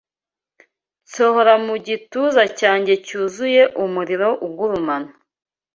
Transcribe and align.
Nsohora 1.05 1.53
mu 1.65 1.75
gituza 1.87 2.43
cyanjye 2.59 2.93
cyuzuye 3.05 3.61
umuriro 3.83 4.29
ugurumana 4.47 5.11